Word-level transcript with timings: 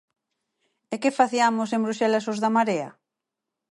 ¿E 0.93 0.95
que 1.01 1.15
faciamos 1.19 1.69
en 1.71 1.81
Bruxelas 1.85 2.25
os 2.31 2.37
da 2.43 2.49
Marea? 2.57 2.89